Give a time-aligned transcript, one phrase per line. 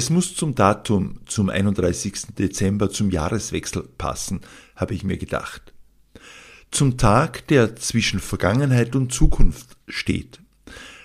[0.00, 2.34] Es muss zum Datum, zum 31.
[2.38, 4.40] Dezember, zum Jahreswechsel passen,
[4.74, 5.74] habe ich mir gedacht.
[6.70, 10.40] Zum Tag, der zwischen Vergangenheit und Zukunft steht.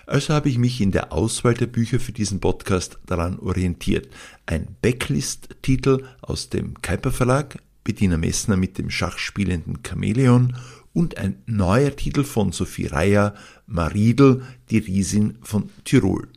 [0.06, 4.08] Also habe ich mich in der Auswahl der Bücher für diesen Podcast daran orientiert.
[4.46, 10.56] Ein Backlist-Titel aus dem Kuiper Verlag, Bettina Messner mit dem schachspielenden Chamäleon
[10.94, 13.36] und ein neuer Titel von Sophie Reier,
[13.68, 16.30] Maridel, die Riesin von Tirol.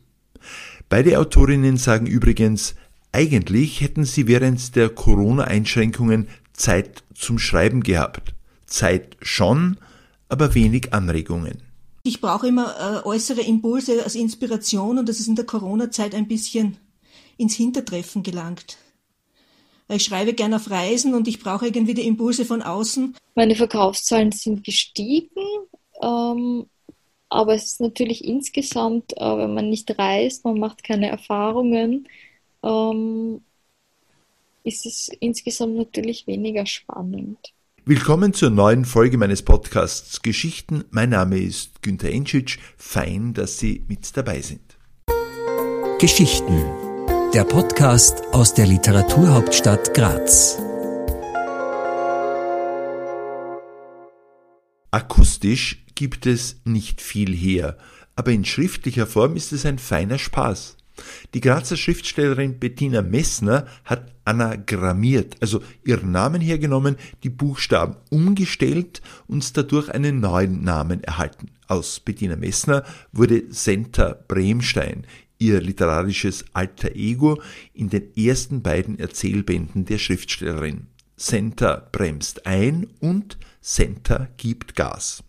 [0.89, 2.73] Beide Autorinnen sagen übrigens,
[3.11, 8.33] eigentlich hätten sie während der Corona-Einschränkungen Zeit zum Schreiben gehabt.
[8.65, 9.77] Zeit schon,
[10.29, 11.61] aber wenig Anregungen.
[12.03, 16.27] Ich brauche immer äh, äußere Impulse als Inspiration und das ist in der Corona-Zeit ein
[16.27, 16.77] bisschen
[17.37, 18.77] ins Hintertreffen gelangt.
[19.89, 23.15] Ich schreibe gerne auf Reisen und ich brauche irgendwie die Impulse von außen.
[23.35, 25.29] Meine Verkaufszahlen sind gestiegen,
[26.01, 26.65] ähm,
[27.29, 32.07] aber es ist natürlich insgesamt, äh, wenn man nicht reist, man macht keine Erfahrungen,
[32.63, 33.41] ähm,
[34.63, 37.37] ist es insgesamt natürlich weniger spannend.
[37.85, 40.83] Willkommen zur neuen Folge meines Podcasts Geschichten.
[40.91, 42.59] Mein Name ist Günter Enschitsch.
[42.77, 44.77] Fein, dass Sie mit dabei sind.
[45.99, 46.65] Geschichten.
[47.33, 50.59] Der Podcast aus der Literaturhauptstadt Graz.
[54.91, 57.77] Akustisch gibt es nicht viel her,
[58.15, 60.77] aber in schriftlicher Form ist es ein feiner Spaß.
[61.33, 69.57] Die Grazer Schriftstellerin Bettina Messner hat anagrammiert, also ihren Namen hergenommen, die Buchstaben umgestellt und
[69.57, 71.51] dadurch einen neuen Namen erhalten.
[71.67, 75.05] Aus Bettina Messner wurde Senta Bremstein,
[75.37, 77.41] ihr literarisches alter Ego
[77.73, 80.87] in den ersten beiden Erzählbänden der Schriftstellerin.
[81.17, 85.25] Senta bremst ein und Senta gibt Gas.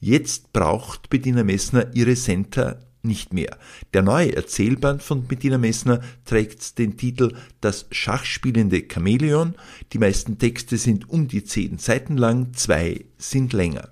[0.00, 3.56] Jetzt braucht Bettina Messner ihre Senta nicht mehr.
[3.94, 9.54] Der neue Erzählband von Bettina Messner trägt den Titel Das schachspielende Chamäleon.
[9.92, 13.90] Die meisten Texte sind um die zehn Seiten lang, zwei sind länger.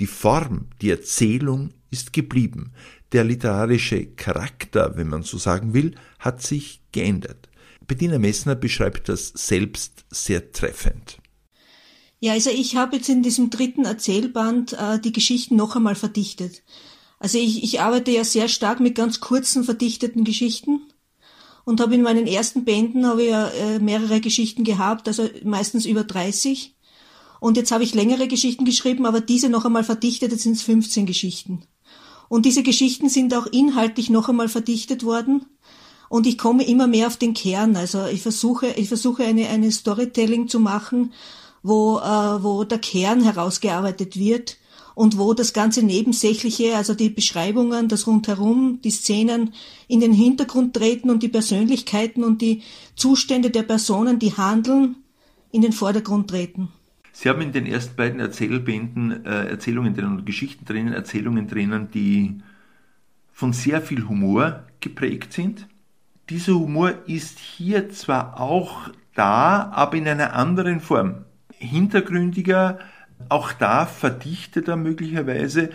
[0.00, 2.72] Die Form, die Erzählung ist geblieben.
[3.12, 7.48] Der literarische Charakter, wenn man so sagen will, hat sich geändert.
[7.86, 11.18] Bettina Messner beschreibt das selbst sehr treffend.
[12.20, 16.62] Ja, also ich habe jetzt in diesem dritten Erzählband äh, die Geschichten noch einmal verdichtet.
[17.20, 20.82] Also ich, ich arbeite ja sehr stark mit ganz kurzen, verdichteten Geschichten
[21.64, 25.86] und habe in meinen ersten Bänden habe ich ja äh, mehrere Geschichten gehabt, also meistens
[25.86, 26.74] über 30.
[27.40, 30.62] Und jetzt habe ich längere Geschichten geschrieben, aber diese noch einmal verdichtet, jetzt sind es
[30.62, 31.62] 15 Geschichten.
[32.28, 35.46] Und diese Geschichten sind auch inhaltlich noch einmal verdichtet worden.
[36.08, 37.76] Und ich komme immer mehr auf den Kern.
[37.76, 41.12] Also ich versuche, ich versuche eine, eine Storytelling zu machen,
[41.68, 44.58] wo, äh, wo der Kern herausgearbeitet wird
[44.94, 49.54] und wo das ganze Nebensächliche, also die Beschreibungen, das Rundherum, die Szenen
[49.86, 52.62] in den Hintergrund treten und die Persönlichkeiten und die
[52.96, 54.96] Zustände der Personen, die handeln,
[55.52, 56.68] in den Vordergrund treten.
[57.12, 62.42] Sie haben in den ersten beiden Erzählbänden äh, Erzählungen drinnen, Geschichten drinnen, Erzählungen drinnen, die
[63.32, 65.68] von sehr viel Humor geprägt sind.
[66.28, 71.24] Dieser Humor ist hier zwar auch da, aber in einer anderen Form.
[71.58, 72.78] Hintergründiger,
[73.28, 75.70] auch da verdichtet er möglicherweise.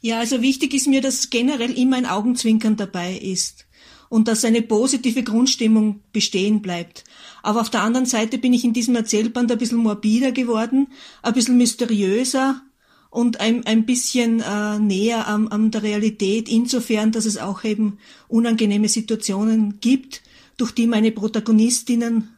[0.00, 3.66] Ja, also wichtig ist mir, dass generell immer ein Augenzwinkern dabei ist
[4.08, 7.04] und dass eine positive Grundstimmung bestehen bleibt.
[7.42, 10.88] Aber auf der anderen Seite bin ich in diesem Erzählband ein bisschen morbider geworden,
[11.22, 12.62] ein bisschen mysteriöser
[13.10, 17.98] und ein, ein bisschen äh, näher an, an der Realität, insofern, dass es auch eben
[18.28, 20.22] unangenehme Situationen gibt,
[20.56, 22.28] durch die meine Protagonistinnen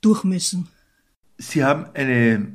[0.00, 0.68] durch müssen.
[1.42, 2.52] Sie haben eine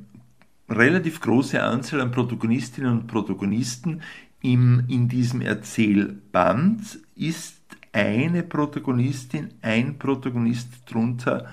[0.69, 4.01] relativ große Anzahl an Protagonistinnen und Protagonisten
[4.41, 6.99] im, in diesem Erzählband.
[7.13, 7.57] Ist
[7.91, 11.49] eine Protagonistin, ein Protagonist drunter,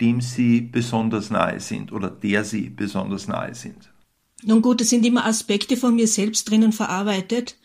[0.00, 3.92] dem sie besonders nahe sind oder der sie besonders nahe sind?
[4.42, 7.56] Nun gut, es sind immer Aspekte von mir selbst drinnen verarbeitet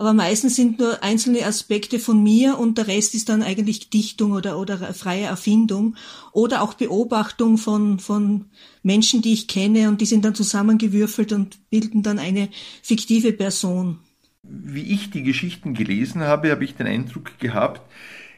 [0.00, 4.32] aber meistens sind nur einzelne Aspekte von mir und der Rest ist dann eigentlich Dichtung
[4.32, 5.94] oder, oder freie Erfindung
[6.32, 8.46] oder auch Beobachtung von, von
[8.82, 12.48] Menschen, die ich kenne und die sind dann zusammengewürfelt und bilden dann eine
[12.82, 13.98] fiktive Person.
[14.42, 17.82] Wie ich die Geschichten gelesen habe, habe ich den Eindruck gehabt,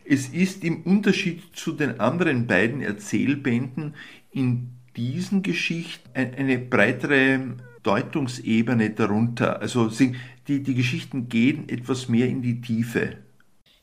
[0.05, 3.94] es ist im Unterschied zu den anderen beiden Erzählbänden
[4.32, 9.61] in diesen Geschichten eine breitere Deutungsebene darunter.
[9.61, 9.90] Also
[10.49, 13.17] die, die Geschichten gehen etwas mehr in die Tiefe.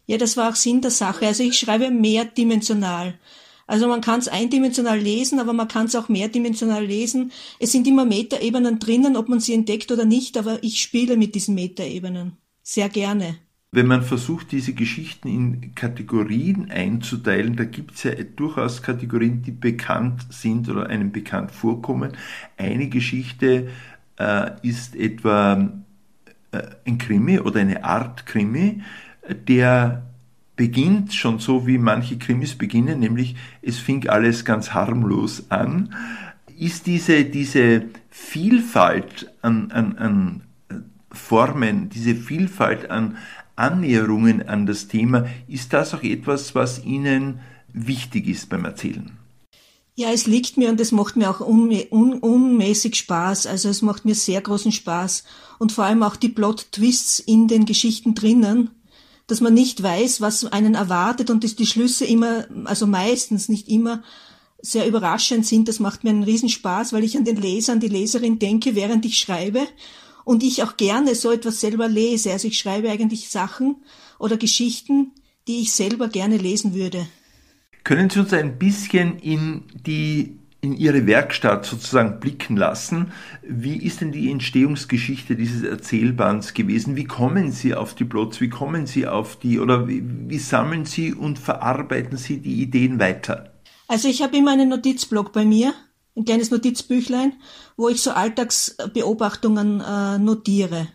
[0.06, 1.28] Ja, das war auch Sinn der Sache.
[1.28, 3.20] Also ich schreibe mehrdimensional.
[3.68, 7.32] Also man kann es eindimensional lesen, aber man kann es auch mehrdimensional lesen.
[7.60, 11.36] Es sind immer Metaebenen drinnen, ob man sie entdeckt oder nicht, aber ich spiele mit
[11.36, 12.38] diesen Metaebenen.
[12.64, 13.38] Sehr gerne.
[13.72, 19.52] Wenn man versucht, diese Geschichten in Kategorien einzuteilen, da gibt es ja durchaus Kategorien, die
[19.52, 22.14] bekannt sind oder einem bekannt vorkommen.
[22.58, 23.70] Eine Geschichte
[24.18, 25.70] äh, ist etwa
[26.52, 28.82] äh, ein Krimi oder eine Art Krimi,
[29.48, 30.04] der
[30.56, 35.94] beginnt schon so, wie manche Krimis beginnen, nämlich es fing alles ganz harmlos an.
[36.58, 40.42] Ist diese, diese Vielfalt an, an, an
[41.12, 43.18] Formen, diese Vielfalt an
[43.60, 47.40] Annäherungen an das Thema, ist das auch etwas, was Ihnen
[47.74, 49.12] wichtig ist beim Erzählen?
[49.96, 53.48] Ja, es liegt mir und es macht mir auch unmä un unmäßig Spaß.
[53.48, 55.26] Also es macht mir sehr großen Spaß.
[55.58, 58.70] Und vor allem auch die Plot-Twists in den Geschichten drinnen,
[59.28, 63.68] dass man nicht weiß, was einen erwartet und dass die Schlüsse immer, also meistens nicht
[63.68, 64.02] immer,
[64.62, 65.68] sehr überraschend sind.
[65.68, 69.06] Das macht mir einen Riesenspaß, weil ich an den Leser, an die Leserin denke, während
[69.06, 69.68] ich schreibe
[70.30, 72.32] und ich auch gerne so etwas selber lese.
[72.32, 73.78] Also ich schreibe eigentlich Sachen
[74.20, 75.12] oder Geschichten,
[75.48, 77.08] die ich selber gerne lesen würde.
[77.84, 83.12] Können Sie uns ein bisschen in die in Ihre Werkstatt sozusagen blicken lassen.
[83.42, 86.96] Wie ist denn die Entstehungsgeschichte dieses Erzählbands gewesen?
[86.96, 88.40] Wie kommen Sie auf die Plots?
[88.40, 93.00] Wie kommen Sie auf die oder wie, wie sammeln Sie und verarbeiten Sie die Ideen
[93.00, 93.54] weiter?
[93.88, 95.74] Also ich habe immer einen Notizblock bei mir
[96.16, 97.34] ein kleines Notizbüchlein,
[97.78, 100.88] wo ich so Alltagsbeobachtungen äh, notiere.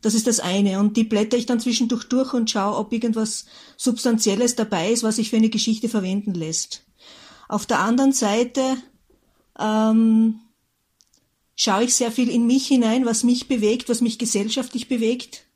[0.00, 0.78] Das ist das eine.
[0.78, 3.46] Und die blätter ich dann zwischendurch durch und schaue, ob irgendwas
[3.76, 6.84] Substanzielles dabei ist, was sich für eine Geschichte verwenden lässt.
[7.48, 8.76] Auf der anderen Seite
[9.58, 10.40] ähm,
[11.56, 15.46] schaue ich sehr viel in mich hinein, was mich bewegt, was mich gesellschaftlich bewegt.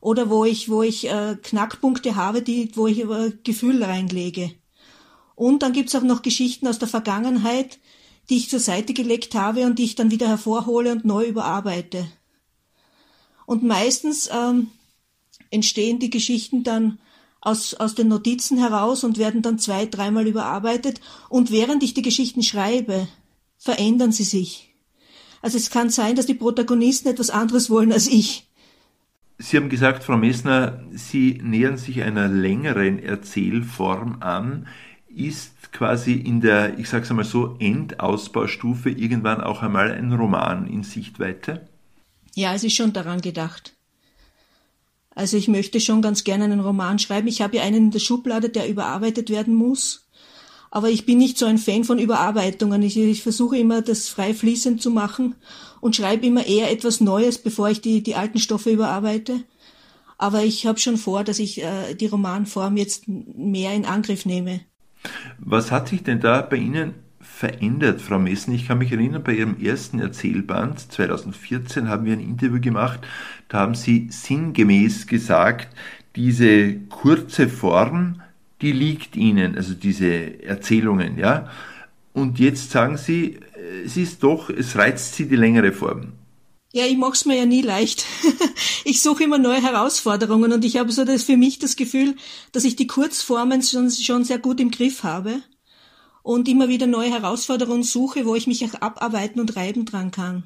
[0.00, 4.52] Oder wo ich, wo ich äh, Knackpunkte habe, die, wo ich äh, Gefühl reinlege.
[5.34, 7.78] Und dann gibt's auch noch Geschichten aus der Vergangenheit,
[8.28, 12.08] die ich zur Seite gelegt habe und die ich dann wieder hervorhole und neu überarbeite.
[13.46, 14.68] Und meistens ähm,
[15.50, 16.98] entstehen die Geschichten dann
[17.40, 21.00] aus, aus den Notizen heraus und werden dann zwei, dreimal überarbeitet.
[21.28, 23.06] Und während ich die Geschichten schreibe,
[23.56, 24.74] verändern sie sich.
[25.42, 28.48] Also es kann sein, dass die Protagonisten etwas anderes wollen als ich.
[29.38, 34.66] Sie haben gesagt, Frau Messner, Sie nähern sich einer längeren Erzählform an.
[35.16, 40.82] Ist quasi in der, ich sag's einmal so, Endausbaustufe irgendwann auch einmal ein Roman in
[40.82, 41.66] Sichtweite?
[42.34, 43.72] Ja, es ist schon daran gedacht.
[45.14, 47.28] Also ich möchte schon ganz gerne einen Roman schreiben.
[47.28, 50.06] Ich habe ja einen in der Schublade, der überarbeitet werden muss.
[50.70, 52.82] Aber ich bin nicht so ein Fan von Überarbeitungen.
[52.82, 55.34] Ich, ich versuche immer, das frei fließend zu machen
[55.80, 59.44] und schreibe immer eher etwas Neues, bevor ich die, die alten Stoffe überarbeite.
[60.18, 64.60] Aber ich habe schon vor, dass ich äh, die Romanform jetzt mehr in Angriff nehme.
[65.38, 68.54] Was hat sich denn da bei Ihnen verändert, Frau Messen?
[68.54, 73.00] Ich kann mich erinnern, bei Ihrem ersten Erzählband 2014 haben wir ein Interview gemacht,
[73.48, 75.68] da haben Sie sinngemäß gesagt,
[76.14, 78.22] diese kurze Form,
[78.62, 81.48] die liegt Ihnen, also diese Erzählungen, ja.
[82.12, 83.40] Und jetzt sagen Sie,
[83.84, 86.12] es ist doch, es reizt Sie die längere Form.
[86.76, 88.04] Ja, ich mach's mir ja nie leicht.
[88.84, 92.16] ich suche immer neue Herausforderungen und ich habe so das für mich das Gefühl,
[92.52, 95.40] dass ich die Kurzformen schon, schon sehr gut im Griff habe
[96.22, 100.44] und immer wieder neue Herausforderungen suche, wo ich mich auch abarbeiten und reiben dran kann.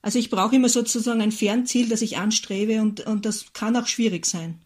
[0.00, 3.88] Also ich brauche immer sozusagen ein Fernziel, das ich anstrebe und, und das kann auch
[3.88, 4.60] schwierig sein.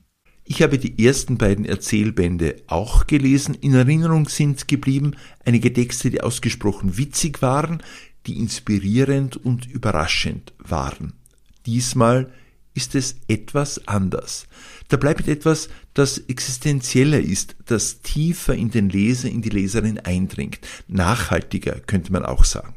[0.45, 3.55] Ich habe die ersten beiden Erzählbände auch gelesen.
[3.55, 7.83] In Erinnerung sind geblieben einige Texte, die ausgesprochen witzig waren,
[8.27, 11.15] die inspirierend und überraschend waren.
[11.67, 12.33] Diesmal
[12.75, 14.47] ist es etwas anders.
[14.89, 20.59] Da bleibt etwas, das existenzieller ist, das tiefer in den Leser, in die Leserin eindringt.
[20.89, 22.75] Nachhaltiger könnte man auch sagen.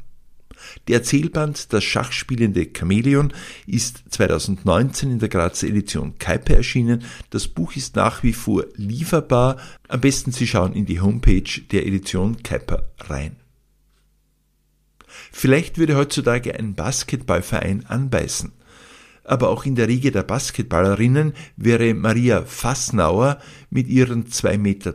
[0.86, 3.32] Der Erzählband Das schachspielende Chamäleon
[3.66, 7.04] ist 2019 in der Grazer Edition Kaipe erschienen.
[7.30, 9.56] Das Buch ist nach wie vor lieferbar.
[9.88, 13.36] Am besten Sie schauen in die Homepage der Edition Kaiper rein.
[15.38, 18.50] Vielleicht würde heutzutage ein Basketballverein anbeißen.
[19.22, 23.38] Aber auch in der Riege der Basketballerinnen wäre Maria Fassnauer
[23.70, 24.94] mit ihren 2,30 Meter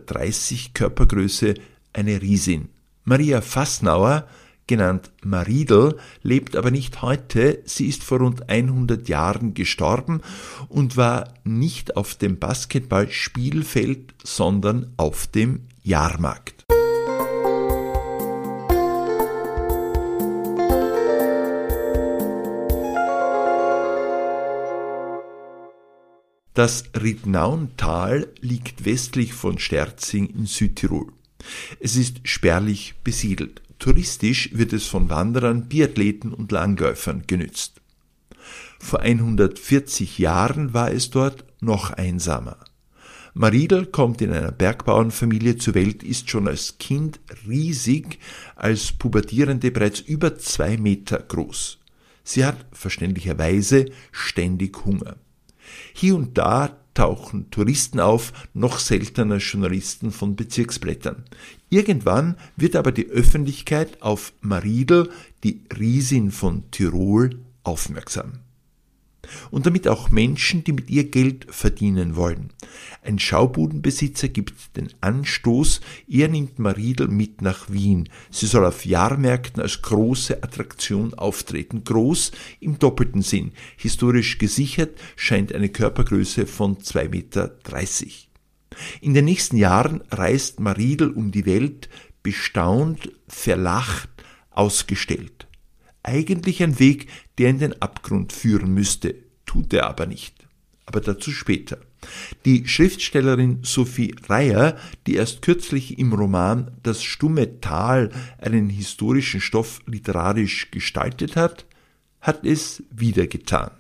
[0.74, 1.54] Körpergröße
[1.94, 2.68] eine Riesin.
[3.06, 4.28] Maria Fassnauer,
[4.68, 10.20] genannt Maridel, lebt aber nicht heute, sie ist vor rund 100 Jahren gestorben
[10.68, 16.63] und war nicht auf dem Basketballspielfeld, sondern auf dem Jahrmarkt.
[26.54, 31.12] Das Riednauntal liegt westlich von Sterzing in Südtirol.
[31.80, 33.64] Es ist spärlich besiedelt.
[33.80, 37.82] Touristisch wird es von Wanderern, Biathleten und Langläufern genützt.
[38.80, 42.58] Vor 140 Jahren war es dort noch einsamer.
[43.34, 48.20] Maridel kommt in einer Bergbauernfamilie zur Welt, ist schon als Kind riesig,
[48.56, 51.80] als Pubertierende bereits über zwei Meter groß.
[52.24, 55.16] Sie hat verständlicherweise ständig Hunger.
[55.94, 61.24] Hier und da tauchen Touristen auf, noch seltener Journalisten von Bezirksblättern.
[61.70, 65.10] Irgendwann wird aber die Öffentlichkeit auf Maridel,
[65.44, 68.43] die Riesin von Tirol, aufmerksam
[69.52, 72.50] und damit auch Menschen, die mit ihr Geld verdienen wollen.
[73.02, 78.10] Ein Schaubudenbesitzer gibt den Anstoß, er nimmt Mariedl mit nach Wien.
[78.32, 81.84] Sie soll auf Jahrmärkten als große Attraktion auftreten.
[81.84, 83.52] Groß im doppelten Sinn.
[83.78, 87.52] Historisch gesichert scheint eine Körpergröße von 2,30 Meter.
[89.02, 91.90] In den nächsten Jahren reist Mariedl um die Welt,
[92.24, 94.10] bestaunt, verlacht,
[94.50, 95.48] ausgestellt.
[96.04, 97.08] Eigentlich ein Weg,
[97.38, 100.36] der in den Abgrund führen müsste, tut er aber nicht.
[100.86, 101.78] Aber dazu später.
[102.46, 104.76] Die Schriftstellerin Sophie Reyer,
[105.08, 111.66] die erst kürzlich im Roman Das stumme Tal einen historischen Stoff literarisch gestaltet hat,
[112.20, 113.72] hat es wieder getan.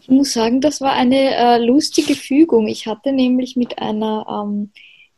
[0.00, 2.68] Ich muss sagen, das war eine äh, lustige Fügung.
[2.68, 4.70] Ich hatte nämlich mit einer ähm,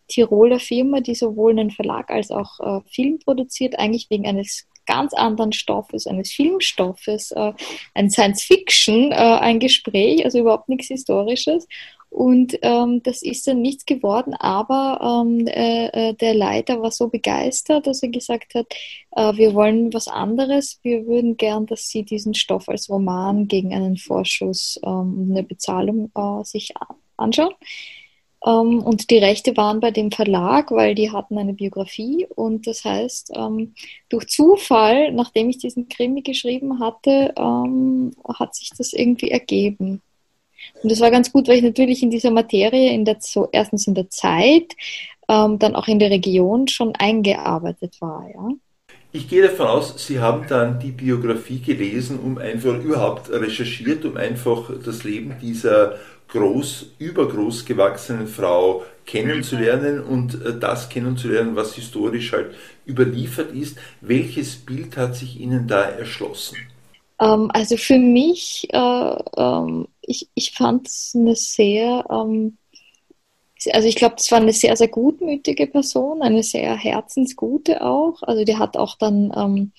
[0.09, 5.15] Tiroler Firma, die sowohl einen Verlag als auch äh, Film produziert, eigentlich wegen eines ganz
[5.15, 7.53] anderen Stoffes, eines Filmstoffes, äh,
[7.95, 11.67] ein Science Fiction, äh, ein Gespräch, also überhaupt nichts Historisches.
[12.11, 17.07] Und ähm, das ist dann nichts geworden, aber ähm, äh, äh, der Leiter war so
[17.07, 18.67] begeistert, dass er gesagt hat,
[19.13, 23.73] äh, wir wollen was anderes, wir würden gern, dass Sie diesen Stoff als Roman gegen
[23.73, 26.75] einen Vorschuss ähm, eine Bezahlung äh, sich
[27.17, 27.55] anschauen.
[28.47, 32.27] Ähm, und die Rechte waren bei dem Verlag, weil die hatten eine Biografie.
[32.35, 33.75] Und das heißt, ähm,
[34.09, 40.01] durch Zufall, nachdem ich diesen Krimi geschrieben hatte, ähm, hat sich das irgendwie ergeben.
[40.83, 43.87] Und das war ganz gut, weil ich natürlich in dieser Materie, in der, so, erstens
[43.87, 44.75] in der Zeit,
[45.29, 48.29] ähm, dann auch in der Region schon eingearbeitet war.
[48.33, 48.49] Ja.
[49.13, 54.17] Ich gehe davon aus, Sie haben dann die Biografie gelesen, um einfach überhaupt recherchiert, um
[54.17, 55.97] einfach das Leben dieser
[56.33, 62.55] groß, übergroß gewachsenen Frau kennenzulernen und äh, das kennenzulernen, was historisch halt
[62.87, 63.77] überliefert ist.
[64.01, 66.57] Welches Bild hat sich Ihnen da erschlossen?
[67.21, 72.57] Ähm, also für mich, äh, ähm, ich, ich fand es eine sehr, ähm,
[73.73, 78.23] also ich glaube, das war eine sehr, sehr gutmütige Person, eine sehr herzensgute auch.
[78.23, 79.73] Also die hat auch dann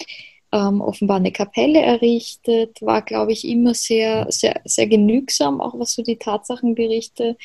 [0.52, 5.78] ähm, ähm, offenbar eine Kapelle errichtet, war, glaube ich, immer sehr, sehr, sehr genügsam, auch
[5.78, 7.38] was so die Tatsachenberichte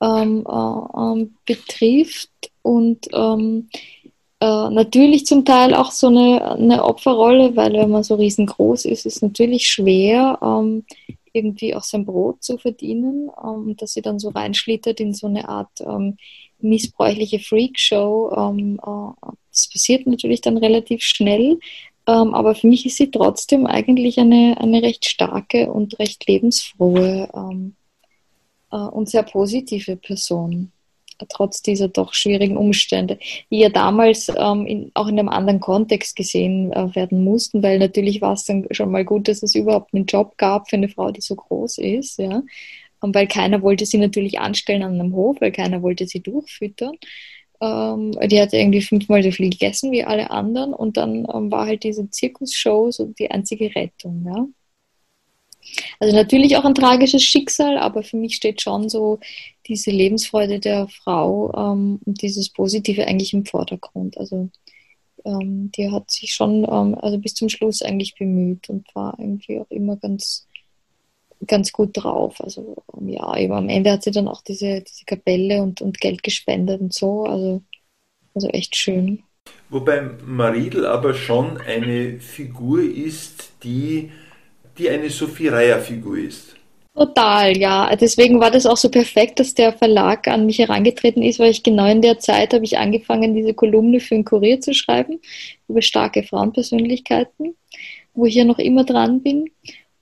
[0.00, 2.30] ähm, äh, ähm, betrifft.
[2.62, 3.68] Und ähm,
[4.40, 9.06] äh, natürlich zum Teil auch so eine, eine Opferrolle, weil wenn man so riesengroß ist,
[9.06, 10.84] ist es natürlich schwer, ähm,
[11.32, 15.48] irgendwie auch sein Brot zu verdienen, ähm, dass sie dann so reinschlittert in so eine
[15.48, 15.80] Art
[16.62, 18.54] missbräuchliche Freakshow.
[18.54, 21.58] Äh, das passiert natürlich dann relativ schnell.
[22.10, 27.28] Ähm, aber für mich ist sie trotzdem eigentlich eine, eine recht starke und recht lebensfrohe
[27.32, 27.76] ähm,
[28.72, 30.72] äh, und sehr positive Person,
[31.28, 33.18] trotz dieser doch schwierigen Umstände,
[33.50, 37.78] die ja damals ähm, in, auch in einem anderen Kontext gesehen äh, werden mussten, weil
[37.78, 40.88] natürlich war es dann schon mal gut, dass es überhaupt einen Job gab für eine
[40.88, 42.42] Frau, die so groß ist, ja.
[43.02, 46.96] Und weil keiner wollte sie natürlich anstellen an einem Hof, weil keiner wollte sie durchfüttern.
[47.60, 51.66] Ähm, die hat irgendwie fünfmal so viel gegessen wie alle anderen und dann ähm, war
[51.66, 54.24] halt diese Zirkusshow so die einzige Rettung.
[54.26, 54.46] Ja?
[55.98, 59.18] Also natürlich auch ein tragisches Schicksal, aber für mich steht schon so
[59.66, 64.16] diese Lebensfreude der Frau ähm, und dieses Positive eigentlich im Vordergrund.
[64.18, 64.48] Also
[65.24, 69.60] ähm, die hat sich schon ähm, also bis zum Schluss eigentlich bemüht und war irgendwie
[69.60, 70.46] auch immer ganz
[71.46, 72.40] ganz gut drauf.
[72.40, 76.22] Also ja, eben am Ende hat sie dann auch diese, diese Kapelle und, und Geld
[76.22, 77.24] gespendet und so.
[77.24, 77.62] Also,
[78.34, 79.22] also echt schön.
[79.68, 84.10] Wobei Maridl aber schon eine Figur ist, die,
[84.78, 86.56] die eine Sophie Reier-Figur ist.
[86.94, 87.94] Total, ja.
[87.94, 91.62] Deswegen war das auch so perfekt, dass der Verlag an mich herangetreten ist, weil ich
[91.62, 95.20] genau in der Zeit habe ich angefangen, diese Kolumne für den Kurier zu schreiben
[95.68, 97.54] über starke Frauenpersönlichkeiten,
[98.12, 99.50] wo ich ja noch immer dran bin.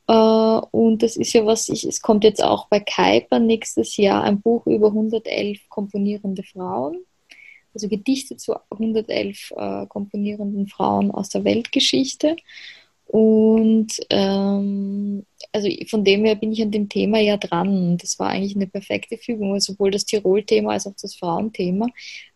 [0.09, 4.25] Äh, und das ist ja was, ich, es kommt jetzt auch bei Kuiper nächstes Jahr
[4.25, 7.05] ein Buch über 111 komponierende Frauen,
[7.75, 12.37] also Gedichte zu 111 äh, komponierenden Frauen aus der Weltgeschichte.
[13.07, 17.97] Und ähm, also von dem her bin ich an dem Thema ja dran.
[17.99, 21.87] Das war eigentlich eine perfekte Fügung, sowohl das Tirol-Thema als auch das Frauenthema,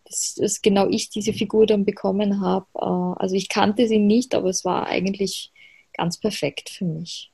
[0.05, 2.67] dass, dass genau ich diese Figur dann bekommen habe.
[2.75, 5.51] Äh, also ich kannte sie nicht, aber es war eigentlich
[5.93, 7.32] ganz perfekt für mich.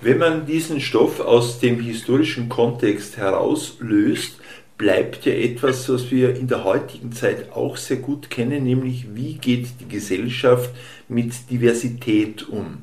[0.00, 4.38] Wenn man diesen Stoff aus dem historischen Kontext herauslöst,
[4.76, 9.34] bleibt ja etwas, was wir in der heutigen Zeit auch sehr gut kennen, nämlich wie
[9.34, 10.70] geht die Gesellschaft
[11.08, 12.78] mit Diversität um.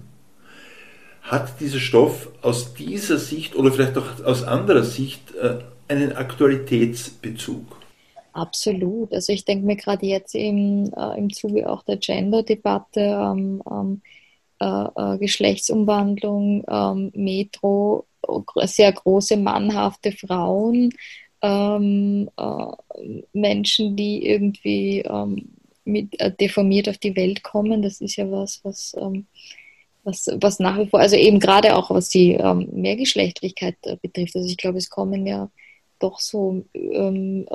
[1.21, 7.77] Hat dieser Stoff aus dieser Sicht oder vielleicht auch aus anderer Sicht äh, einen Aktualitätsbezug?
[8.33, 9.13] Absolut.
[9.13, 14.01] Also ich denke mir gerade jetzt im, äh, im Zuge auch der Gender-Debatte, ähm, ähm,
[14.59, 18.05] äh, äh, Geschlechtsumwandlung, ähm, Metro,
[18.63, 20.91] sehr große mannhafte Frauen,
[21.41, 25.49] ähm, äh, Menschen, die irgendwie ähm,
[25.83, 27.81] mit, äh, deformiert auf die Welt kommen.
[27.81, 29.25] Das ist ja was, was, ähm,
[30.03, 34.35] was, was nach wie vor, also eben gerade auch was die ähm, Mehrgeschlechtlichkeit äh, betrifft.
[34.35, 35.49] Also ich glaube, es kommen ja
[35.99, 37.45] doch so ähm,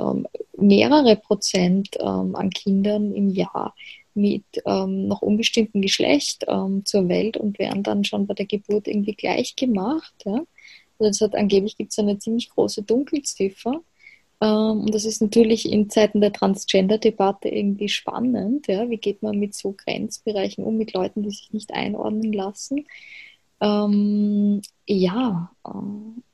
[0.57, 3.75] mehrere Prozent an Kindern im Jahr
[4.13, 8.87] mit ähm, noch unbestimmtem Geschlecht ähm, zur Welt und werden dann schon bei der Geburt
[8.87, 10.13] irgendwie gleich gemacht.
[10.25, 10.41] Ja?
[10.99, 13.81] Also hat, angeblich gibt es eine ziemlich große Dunkelziffer.
[14.41, 18.67] Ähm, und das ist natürlich in Zeiten der Transgender-Debatte irgendwie spannend.
[18.67, 18.89] Ja?
[18.89, 22.85] Wie geht man mit so Grenzbereichen um, mit Leuten, die sich nicht einordnen lassen?
[23.61, 25.69] Ähm, ja, äh,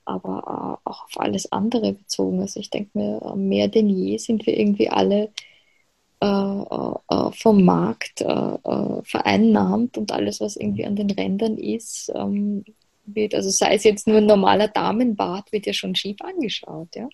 [0.06, 2.40] aber äh, auch auf alles andere bezogen.
[2.40, 5.57] Also ich denke mir, mehr denn je sind wir irgendwie alle äh, äh, äh
[6.20, 12.64] vom Markt äh, äh, vereinnahmt und alles, was irgendwie an den Rändern ist, ähm,
[13.06, 17.08] wird, also sei es jetzt nur ein normaler Damenbart, wird ja schon schief angeschaut, ja.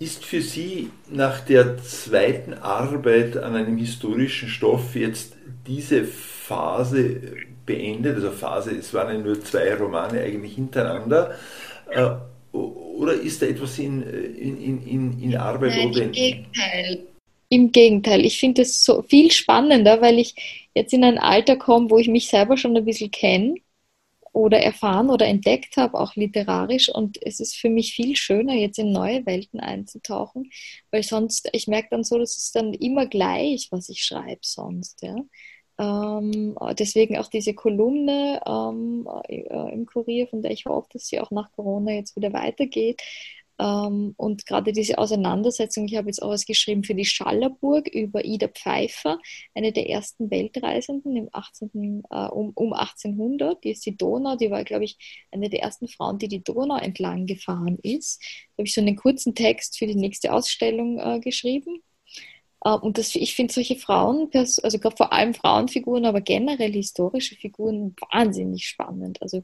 [0.00, 5.34] Ist für Sie nach der zweiten Arbeit an einem historischen Stoff jetzt
[5.66, 7.20] diese Phase
[7.66, 8.14] beendet?
[8.14, 11.34] Also Phase, es waren ja nur zwei Romane eigentlich hintereinander.
[11.90, 12.10] Äh,
[12.52, 15.72] oder ist da etwas in, in, in, in Arbeit?
[15.76, 17.07] Nein, oder im Gegenteil.
[17.50, 21.90] Im Gegenteil, ich finde es so viel spannender, weil ich jetzt in ein Alter komme,
[21.90, 23.54] wo ich mich selber schon ein bisschen kenne
[24.32, 26.88] oder erfahren oder entdeckt habe, auch literarisch.
[26.90, 30.50] Und es ist für mich viel schöner, jetzt in neue Welten einzutauchen,
[30.90, 35.02] weil sonst, ich merke dann so, dass es dann immer gleich, was ich schreibe sonst.
[35.02, 35.16] Ja.
[35.78, 41.20] Ähm, deswegen auch diese Kolumne ähm, äh, im Kurier, von der ich hoffe, dass sie
[41.20, 43.00] auch nach Corona jetzt wieder weitergeht,
[43.58, 48.46] und gerade diese Auseinandersetzung, ich habe jetzt auch was geschrieben für die Schallerburg über Ida
[48.46, 49.18] Pfeiffer,
[49.54, 53.64] eine der ersten Weltreisenden im 18., äh, um, um 1800.
[53.64, 56.76] Die ist die Donau, die war, glaube ich, eine der ersten Frauen, die die Donau
[56.76, 58.22] entlang gefahren ist.
[58.56, 61.82] Da habe ich so einen kurzen Text für die nächste Ausstellung äh, geschrieben.
[62.64, 67.94] Äh, und das, ich finde solche Frauen, also vor allem Frauenfiguren, aber generell historische Figuren
[68.10, 69.22] wahnsinnig spannend.
[69.22, 69.42] Also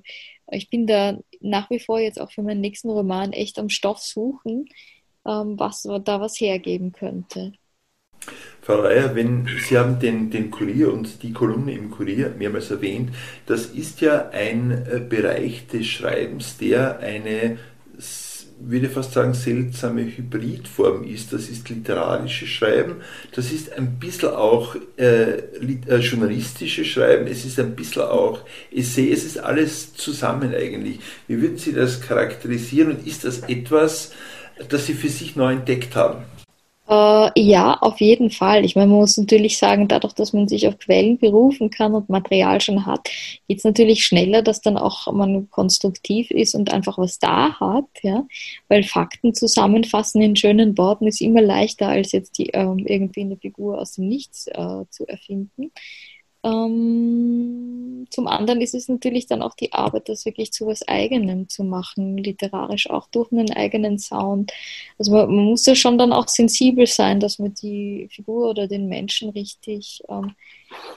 [0.50, 3.98] ich bin da nach wie vor jetzt auch für meinen nächsten Roman echt am Stoff
[3.98, 4.66] suchen,
[5.26, 7.52] ähm, was da was hergeben könnte.
[8.62, 13.10] Frau Reier, wenn Sie haben den, den Kurier und die Kolumne im Kurier mehrmals erwähnt,
[13.44, 17.58] das ist ja ein äh, Bereich des Schreibens, der eine
[18.58, 21.32] würde fast sagen, seltsame Hybridform ist.
[21.32, 22.96] Das ist literarisches Schreiben,
[23.34, 28.40] das ist ein bisschen auch äh, äh, journalistisches Schreiben, es ist ein bisschen auch
[28.72, 31.00] Essay, es ist alles zusammen eigentlich.
[31.28, 34.12] Wie würden Sie das charakterisieren und ist das etwas,
[34.68, 36.24] das Sie für sich neu entdeckt haben?
[36.86, 38.62] Äh, ja, auf jeden Fall.
[38.64, 42.10] Ich meine, man muss natürlich sagen, dadurch, dass man sich auf Quellen berufen kann und
[42.10, 43.08] Material schon hat,
[43.48, 47.86] geht es natürlich schneller, dass dann auch man konstruktiv ist und einfach was da hat,
[48.02, 48.26] ja.
[48.68, 53.38] Weil Fakten zusammenfassen in schönen Worten ist immer leichter, als jetzt die, ähm, irgendwie eine
[53.38, 55.72] Figur aus dem Nichts äh, zu erfinden.
[56.44, 61.48] Ähm, zum anderen ist es natürlich dann auch die Arbeit, das wirklich zu was Eigenem
[61.48, 64.52] zu machen, literarisch auch durch einen eigenen Sound.
[64.98, 68.68] Also man, man muss ja schon dann auch sensibel sein, dass man die Figur oder
[68.68, 70.32] den Menschen richtig ähm,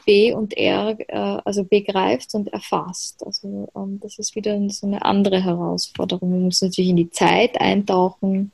[0.06, 3.26] B und R, äh, also begreift und erfasst.
[3.26, 6.30] Also ähm, das ist wieder so eine andere Herausforderung.
[6.30, 8.52] Man muss natürlich in die Zeit eintauchen.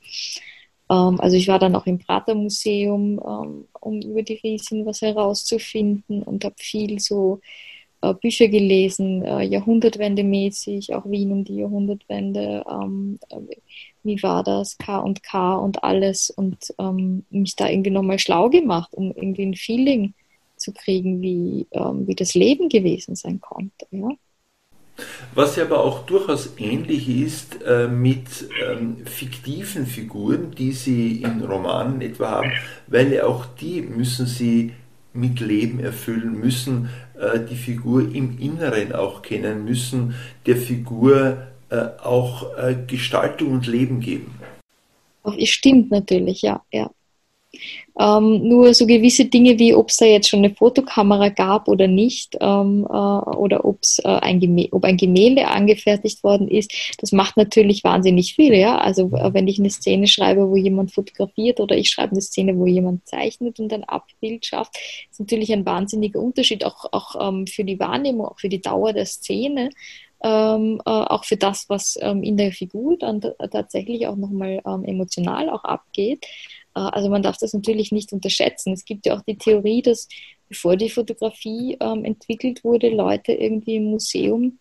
[0.93, 6.23] Ähm, also ich war dann auch im Prater-Museum, ähm, um über die Riesin was herauszufinden
[6.23, 7.41] und habe viel so
[8.01, 13.56] äh, Bücher gelesen, äh, Jahrhundertwende-mäßig, auch Wien um die Jahrhundertwende, ähm, äh,
[14.03, 16.73] wie war das, K und K und alles und
[17.29, 20.13] mich da irgendwie nochmal schlau gemacht, um irgendwie ein Feeling
[20.58, 23.88] zu kriegen, wie, wie das Leben gewesen sein konnte.
[23.91, 24.10] Ja?
[25.34, 28.27] Was ja aber auch durchaus ähnlich ist äh, mit
[28.63, 32.51] ähm, fiktiven Figuren, die Sie in Romanen etwa haben,
[32.88, 34.73] weil ja auch die müssen Sie
[35.13, 41.38] mit Leben erfüllen, müssen äh, die Figur im Inneren auch kennen, müssen der Figur
[41.69, 44.36] äh, auch äh, Gestaltung und Leben geben.
[45.43, 46.89] Stimmt natürlich, ja, ja.
[47.99, 51.88] Ähm, nur so gewisse Dinge wie, ob es da jetzt schon eine Fotokamera gab oder
[51.88, 57.38] nicht, ähm, äh, oder ob's, äh, ein ob ein Gemälde angefertigt worden ist, das macht
[57.38, 58.56] natürlich wahnsinnig viel.
[58.56, 58.79] Ja?
[58.79, 62.58] Also äh, wenn ich eine Szene schreibe, wo jemand fotografiert oder ich schreibe eine Szene,
[62.58, 64.75] wo jemand zeichnet und ein Abbild schafft,
[65.12, 68.93] ist natürlich ein wahnsinniger Unterschied, auch, auch ähm, für die Wahrnehmung, auch für die Dauer
[68.93, 69.69] der Szene.
[70.25, 73.19] Ähm, äh, auch für das, was ähm, in der Figur dann
[73.51, 76.25] tatsächlich auch nochmal ähm, emotional auch abgeht.
[76.75, 78.73] Äh, also man darf das natürlich nicht unterschätzen.
[78.73, 80.07] Es gibt ja auch die Theorie, dass
[80.49, 84.59] bevor die Fotografie ähm, entwickelt wurde, Leute irgendwie im Museum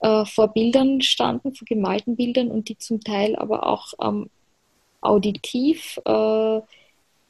[0.00, 4.30] äh, vor Bildern standen, vor gemalten Bildern und die zum Teil aber auch ähm,
[5.00, 6.60] auditiv äh,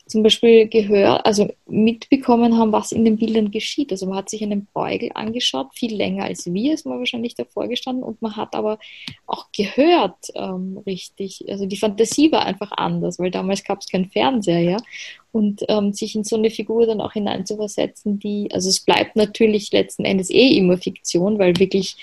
[0.09, 3.93] zum Beispiel gehört, also mitbekommen haben, was in den Bildern geschieht.
[3.93, 7.69] Also man hat sich einen Beugel angeschaut, viel länger als wir, ist man wahrscheinlich davor
[7.69, 8.79] gestanden und man hat aber
[9.27, 11.45] auch gehört ähm, richtig.
[11.49, 14.77] Also die Fantasie war einfach anders, weil damals gab es keinen Fernseher, ja.
[15.31, 19.71] Und ähm, sich in so eine Figur dann auch hineinzuversetzen, die, also es bleibt natürlich
[19.73, 21.97] letzten Endes eh immer Fiktion, weil wirklich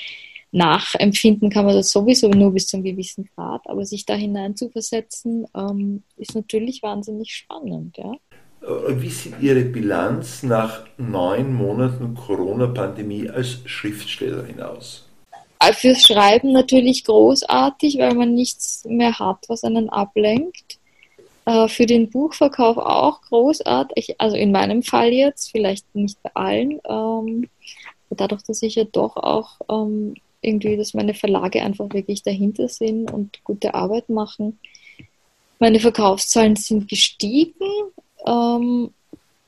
[0.56, 4.56] nachempfinden kann man das sowieso nur bis zu einem gewissen Grad, aber sich da hinein
[4.56, 7.98] zu versetzen, ähm, ist natürlich wahnsinnig spannend.
[7.98, 8.14] Ja.
[8.64, 15.08] Äh, wie sieht Ihre Bilanz nach neun Monaten Corona-Pandemie als Schriftstellerin aus?
[15.60, 20.80] Äh, fürs Schreiben natürlich großartig, weil man nichts mehr hat, was einen ablenkt.
[21.46, 26.80] Äh, für den Buchverkauf auch großartig, also in meinem Fall jetzt, vielleicht nicht bei allen.
[26.88, 27.50] Ähm,
[28.10, 33.12] dadurch, dass ich ja doch auch ähm, irgendwie, dass meine Verlage einfach wirklich dahinter sind
[33.12, 34.60] und gute Arbeit machen.
[35.60, 37.54] Meine Verkaufszahlen sind gestiegen,
[38.26, 38.92] ähm,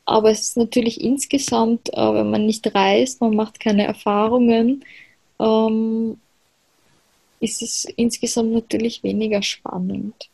[0.06, 4.86] aber es ist natürlich insgesamt, äh, wenn man nicht reist, man macht keine Erfahrungen,
[5.40, 6.18] ähm,
[7.40, 10.30] ist es insgesamt natürlich weniger spannend.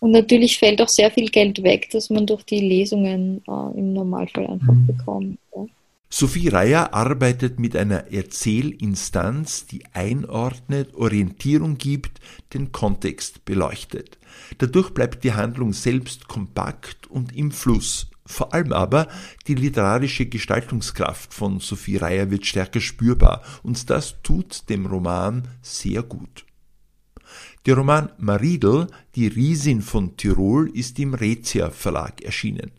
[0.00, 3.92] Und natürlich fällt auch sehr viel Geld weg, das man durch die Lesungen äh, im
[3.92, 4.86] Normalfall einfach mhm.
[4.86, 5.38] bekommt.
[5.54, 5.66] Ja.
[6.10, 12.20] Sophie Reier arbeitet mit einer Erzählinstanz, die einordnet, Orientierung gibt,
[12.54, 14.18] den Kontext beleuchtet.
[14.56, 18.10] Dadurch bleibt die Handlung selbst kompakt und im Fluss.
[18.24, 19.08] Vor allem aber
[19.46, 26.02] die literarische Gestaltungskraft von Sophie Reier wird stärker spürbar und das tut dem Roman sehr
[26.02, 26.46] gut.
[27.66, 32.70] Der Roman Maridel, die Riesin von Tirol, ist im Rezia Verlag erschienen.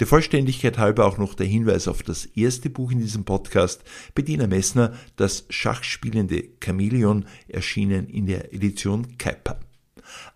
[0.00, 3.82] Der Vollständigkeit halber auch noch der Hinweis auf das erste Buch in diesem Podcast,
[4.14, 9.60] Bettina Messner, das schachspielende Chamäleon, erschienen in der Edition Kuiper.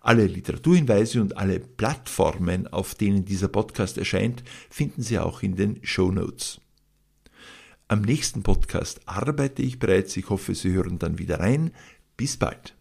[0.01, 5.79] Alle Literaturhinweise und alle Plattformen, auf denen dieser Podcast erscheint, finden Sie auch in den
[5.83, 6.59] Show Notes.
[7.87, 10.15] Am nächsten Podcast arbeite ich bereits.
[10.15, 11.71] Ich hoffe, Sie hören dann wieder rein.
[12.15, 12.75] Bis bald.